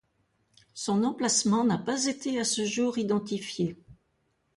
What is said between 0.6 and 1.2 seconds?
Son